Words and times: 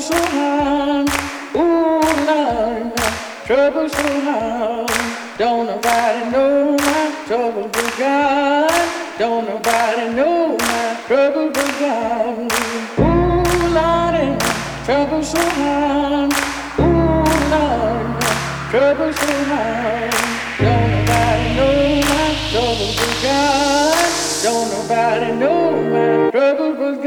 so 0.00 0.16
hard. 0.16 1.08
Ooh, 1.54 2.00
Lord, 2.26 2.96
trouble 3.44 3.88
so 3.88 4.20
hard. 4.20 4.88
Don't 5.36 5.66
nobody 5.66 6.30
know 6.30 6.76
my 6.76 7.24
trouble 7.26 7.68
but 7.68 7.98
God. 7.98 8.88
Don't 9.18 9.46
nobody 9.46 10.14
know 10.14 10.56
my 10.56 10.96
trouble 11.06 11.50
but 11.50 11.72
God. 11.78 12.52
Ooh, 12.98 13.68
Lord, 13.76 14.40
trouble 14.86 15.22
so 15.22 15.42
hard. 15.60 16.32
Ooh, 16.80 17.30
Lord, 17.52 18.22
trouble 18.70 19.12
so 19.12 19.32
hard. 19.50 20.12
Don't 20.58 20.90
nobody 20.96 21.44
know 21.56 22.00
my 22.08 22.28
trouble 22.50 22.90
but 22.96 23.16
God. 23.22 24.10
Don't 24.42 24.68
nobody 24.70 25.32
know 25.36 25.70
my 25.92 26.30
trouble 26.30 26.72
but 26.72 27.02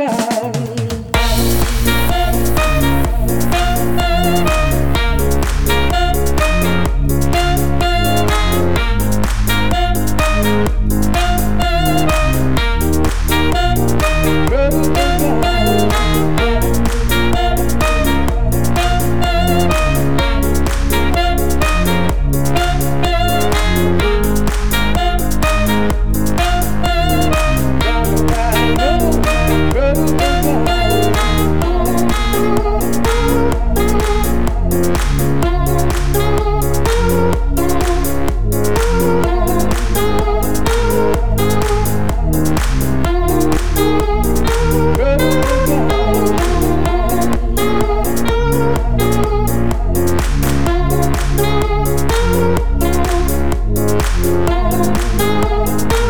Música 55.04 56.03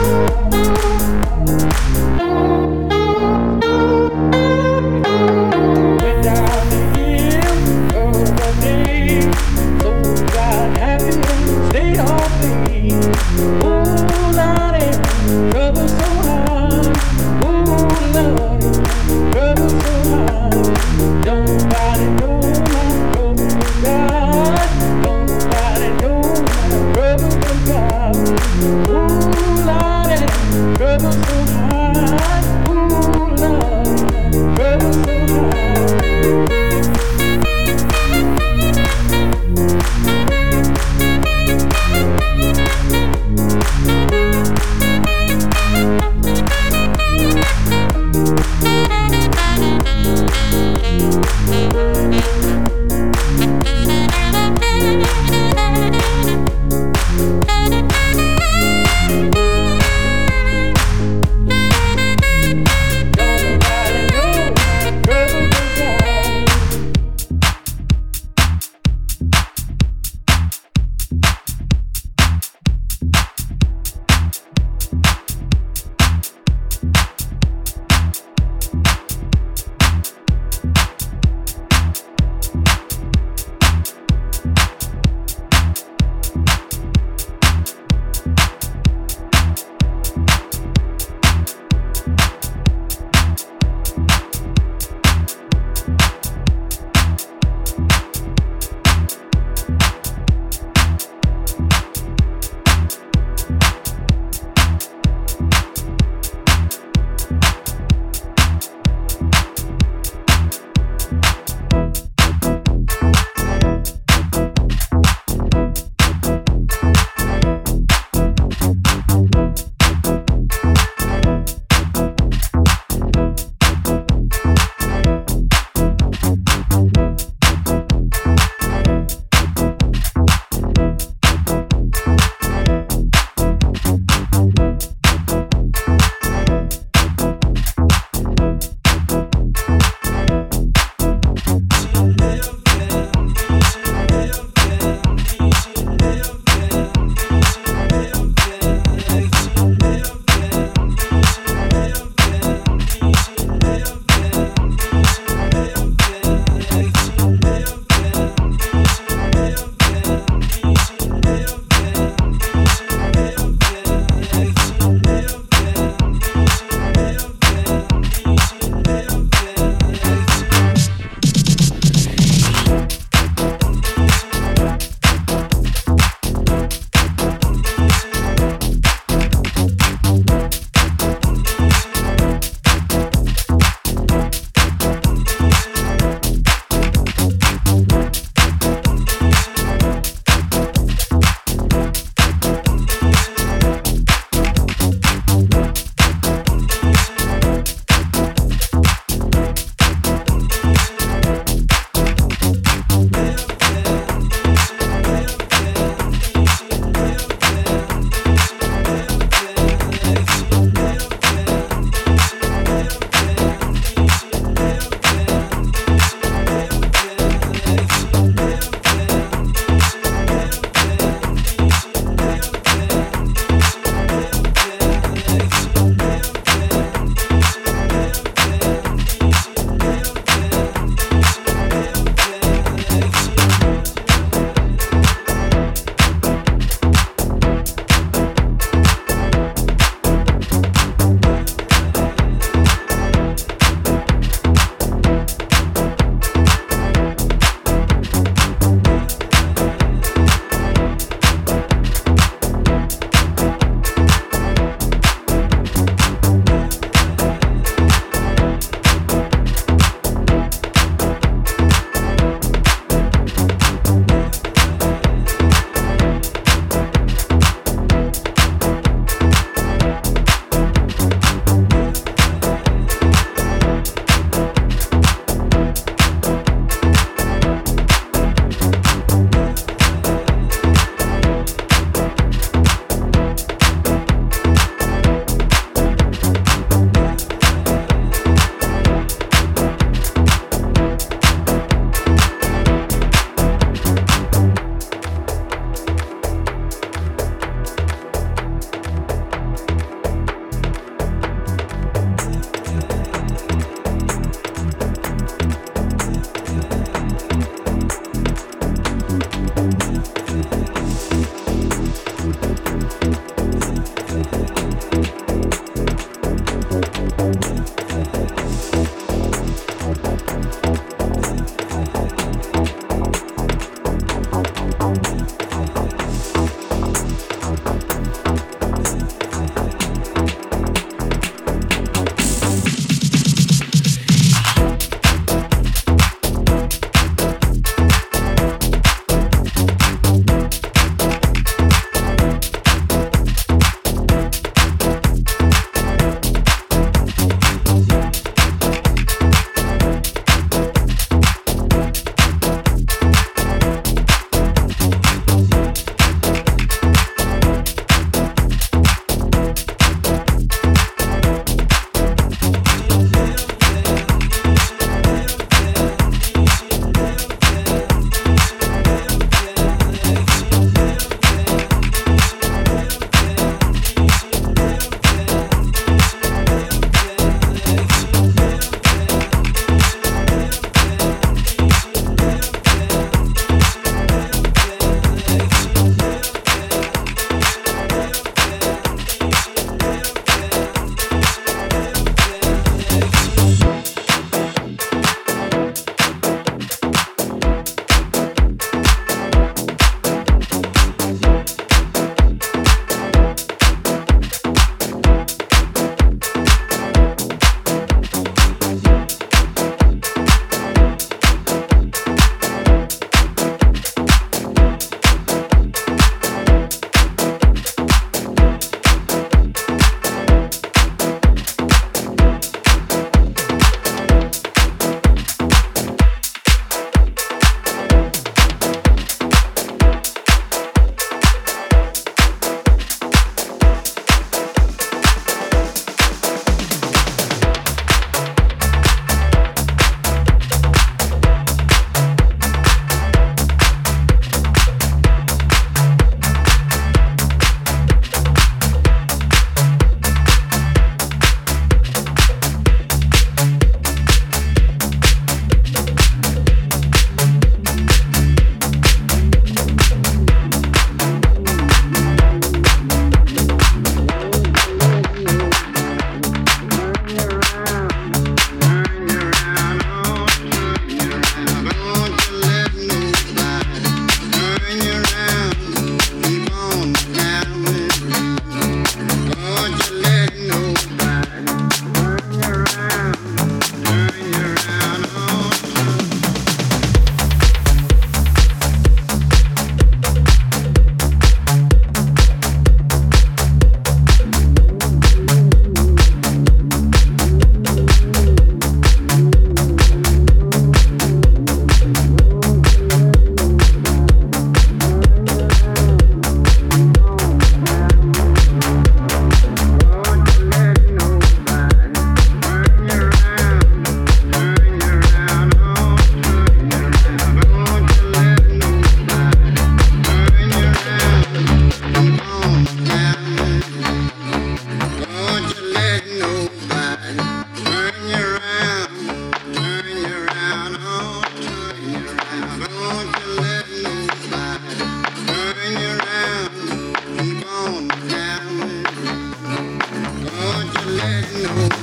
certain 541.04 541.46
home. 541.46 541.83